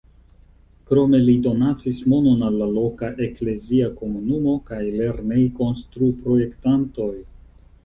[0.91, 7.15] Krome li donacis monon al la loka eklezia komunumo kaj lernejkonstruprojektantoj.